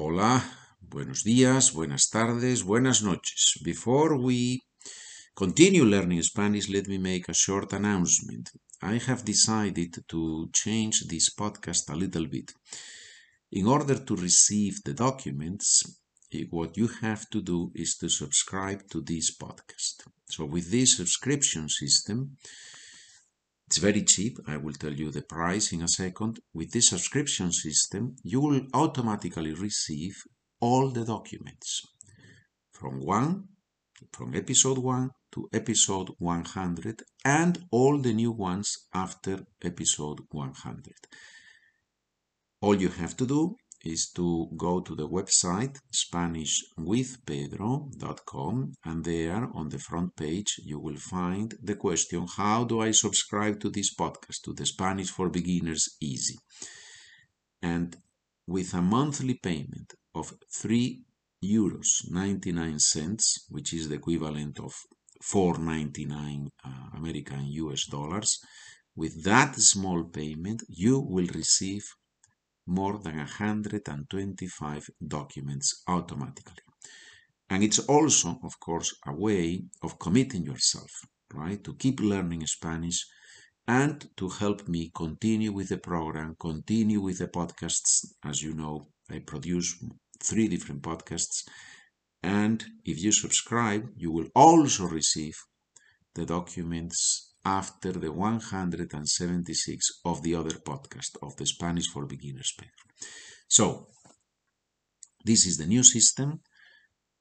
[0.00, 0.44] Hola,
[0.80, 3.58] buenos días, buenas tardes, buenas noches.
[3.64, 4.60] Before we
[5.34, 8.48] continue learning Spanish, let me make a short announcement.
[8.80, 12.52] I have decided to change this podcast a little bit.
[13.50, 15.82] In order to receive the documents,
[16.32, 20.06] eh, what you have to do is to subscribe to this podcast.
[20.26, 22.36] So, with this subscription system,
[23.68, 24.38] it's very cheap.
[24.46, 26.40] I will tell you the price in a second.
[26.54, 30.14] With this subscription system, you will automatically receive
[30.58, 31.82] all the documents
[32.72, 33.44] from one,
[34.10, 40.94] from episode one to episode 100, and all the new ones after episode 100.
[42.62, 49.68] All you have to do is to go to the website SpanishWithPedro.com and there on
[49.68, 54.42] the front page you will find the question How do I subscribe to this podcast,
[54.44, 56.38] to the Spanish for Beginners Easy?
[57.62, 57.96] And
[58.46, 61.04] with a monthly payment of 3
[61.44, 64.74] euros 99 cents, which is the equivalent of
[65.22, 68.40] 4.99 uh, American US dollars,
[68.96, 71.84] with that small payment you will receive
[72.68, 76.62] more than 125 documents automatically.
[77.50, 80.90] And it's also, of course, a way of committing yourself,
[81.32, 83.06] right, to keep learning Spanish
[83.66, 88.04] and to help me continue with the program, continue with the podcasts.
[88.24, 89.82] As you know, I produce
[90.22, 91.44] three different podcasts.
[92.22, 95.36] And if you subscribe, you will also receive
[96.14, 102.70] the documents after the 176 of the other podcast of the Spanish for Beginners page.
[103.48, 103.88] So,
[105.24, 106.40] this is the new system.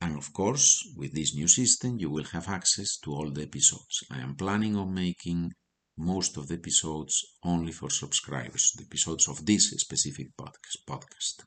[0.00, 4.04] And of course, with this new system, you will have access to all the episodes.
[4.10, 5.52] I am planning on making
[5.96, 11.42] most of the episodes only for subscribers, the episodes of this specific podcast.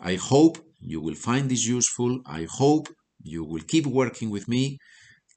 [0.00, 2.20] I hope you will find this useful.
[2.26, 2.88] I hope
[3.22, 4.78] you will keep working with me.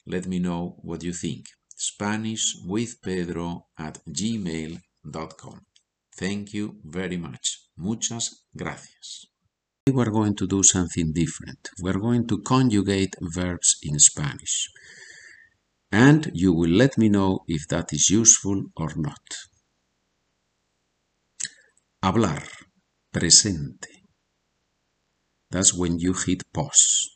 [0.06, 1.46] Let me know what you think.
[1.78, 5.62] Spanish with Pedro at gmail.com.
[6.18, 7.70] Thank you very much.
[7.78, 9.28] Muchas gracias.
[9.86, 11.70] We are going to do something different.
[11.82, 14.70] We are going to conjugate verbs in Spanish.
[15.92, 19.26] And you will let me know if that is useful or not.
[22.04, 22.44] Hablar,
[23.14, 24.04] presente.
[25.52, 27.10] That's when you hit pause.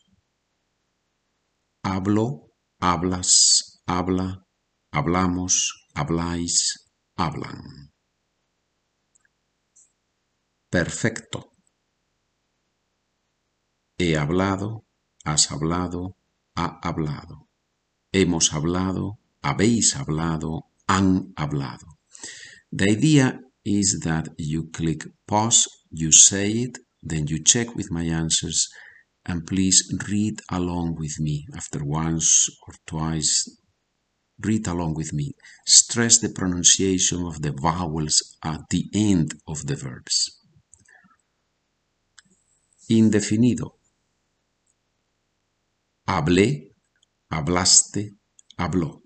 [1.86, 2.52] Hablo,
[2.82, 4.44] hablas, habla,
[4.92, 7.94] hablamos, habláis, hablan.
[10.70, 11.52] Perfecto.
[13.98, 14.86] He hablado,
[15.24, 16.18] has hablado,
[16.56, 17.50] ha hablado.
[18.12, 22.00] Hemos hablado, habéis hablado, han hablado.
[22.72, 28.04] The idea is that you click pause, you say it, then you check with my
[28.04, 28.70] answers,
[29.26, 33.61] and please read along with me after once or twice
[34.44, 35.36] read along with me.
[35.66, 40.40] Stress the pronunciation of the vowels at the end of the verbs.
[42.90, 43.78] Indefinido.
[46.08, 46.76] Hablé,
[47.30, 48.18] hablaste,
[48.58, 49.02] habló.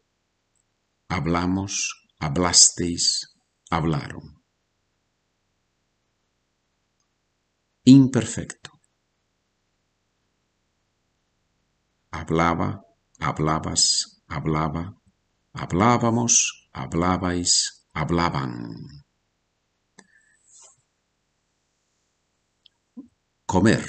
[1.09, 3.27] Hablamos, hablasteis,
[3.69, 4.41] hablaron.
[7.85, 8.71] Imperfecto.
[12.11, 12.81] Hablaba,
[13.19, 14.95] hablabas, hablaba,
[15.57, 19.05] Hablábamos, hablabais, hablaban.
[23.45, 23.85] Comer.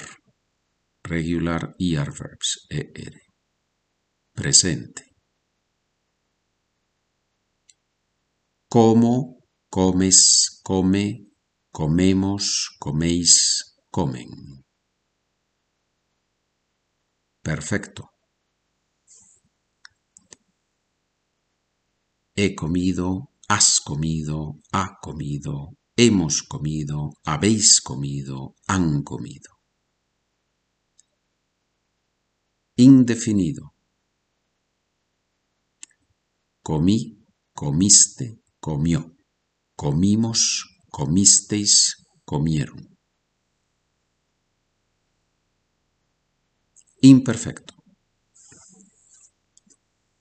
[1.03, 3.21] Regular ER verbs, ER.
[4.33, 5.17] Presente.
[8.69, 11.27] Como, comes, come,
[11.73, 14.63] comemos, coméis, comen.
[17.41, 18.16] Perfecto.
[22.37, 29.57] He comido, has comido, ha comido, hemos comido, habéis comido, han comido.
[32.75, 33.73] Indefinido.
[36.61, 39.17] Comí, comiste, comió.
[39.75, 42.99] Comimos, comisteis, comieron.
[47.01, 47.76] Imperfecto.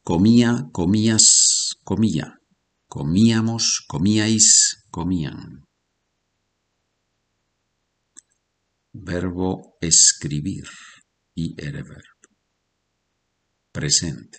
[0.07, 2.39] Comía, comías, comía,
[2.87, 5.67] comíamos, comíais, comían.
[8.93, 10.69] Verbo escribir,
[11.35, 12.21] y verbo.
[13.73, 14.39] Presente.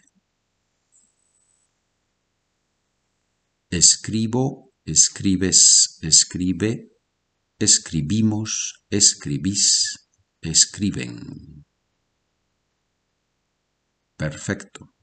[3.70, 6.94] Escribo, escribes, escribe,
[7.60, 10.08] escribimos, escribís,
[10.42, 11.66] escriben.
[14.16, 14.97] Perfecto.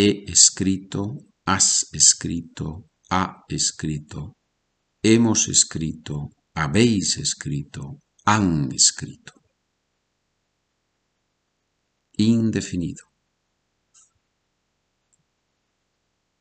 [0.00, 4.36] He escrito, has escrito, ha escrito,
[5.02, 9.32] hemos escrito, habéis escrito, han escrito.
[12.16, 13.06] Indefinido.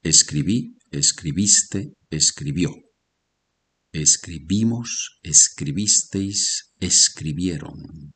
[0.03, 2.69] Escribí, escribiste, escribió.
[3.91, 8.11] Escribimos, escribisteis, escribieron.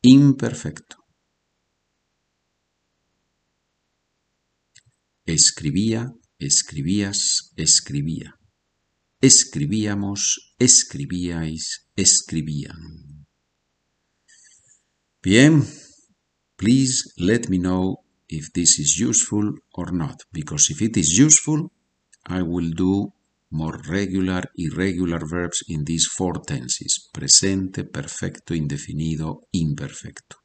[0.00, 1.03] Imperfecto.
[5.34, 8.38] Escribía, escribías, escribía.
[9.20, 13.26] Escribíamos, escribíais, escribían.
[15.20, 15.64] Bien,
[16.54, 17.96] please let me know
[18.28, 21.72] if this is useful or not, because if it is useful,
[22.26, 23.12] I will do
[23.50, 30.36] more regular, irregular verbs in these four tenses, presente, perfecto, indefinido, imperfecto.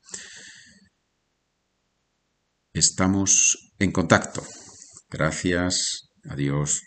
[2.73, 4.41] Estamos en contacto.
[5.09, 6.09] Gracias.
[6.29, 6.81] Adiós.